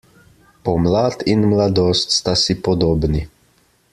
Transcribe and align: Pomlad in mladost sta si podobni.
Pomlad 0.63 1.21
in 1.33 1.41
mladost 1.51 2.09
sta 2.17 2.33
si 2.45 2.53
podobni. 2.69 3.23